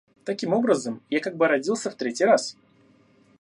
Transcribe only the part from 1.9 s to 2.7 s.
в третий раз.